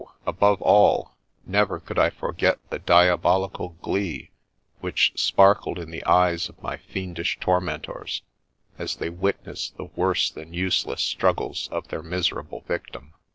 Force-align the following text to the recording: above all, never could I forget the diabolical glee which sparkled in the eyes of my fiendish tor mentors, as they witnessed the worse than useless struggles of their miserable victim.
above 0.25 0.59
all, 0.63 1.15
never 1.45 1.79
could 1.79 1.99
I 1.99 2.09
forget 2.09 2.57
the 2.71 2.79
diabolical 2.79 3.75
glee 3.83 4.31
which 4.79 5.11
sparkled 5.13 5.77
in 5.77 5.91
the 5.91 6.03
eyes 6.05 6.49
of 6.49 6.59
my 6.59 6.77
fiendish 6.77 7.37
tor 7.39 7.61
mentors, 7.61 8.23
as 8.79 8.95
they 8.95 9.11
witnessed 9.11 9.77
the 9.77 9.85
worse 9.95 10.31
than 10.31 10.55
useless 10.55 11.03
struggles 11.03 11.69
of 11.71 11.89
their 11.89 12.01
miserable 12.01 12.61
victim. 12.61 13.13